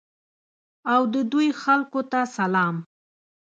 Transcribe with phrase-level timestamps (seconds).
[0.93, 2.75] او د دوی خلکو ته سلام.